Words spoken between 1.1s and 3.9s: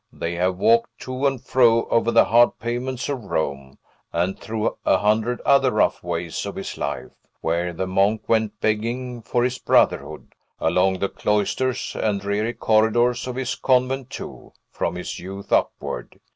and fro over the hard pavements of Rome,